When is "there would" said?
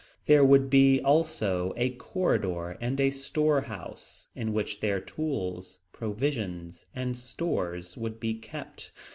0.25-0.67